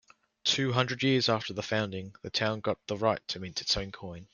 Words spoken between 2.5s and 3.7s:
got the right to mint